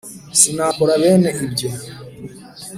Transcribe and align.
sinakora 0.39 0.93
bene 1.03 1.29
ibyo. 1.45 1.69